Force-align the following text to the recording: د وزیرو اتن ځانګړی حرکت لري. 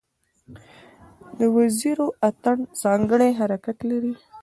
د 1.37 1.39
وزیرو 1.57 2.05
اتن 2.27 2.59
ځانګړی 2.81 3.29
حرکت 3.39 3.77
لري. 3.91 4.13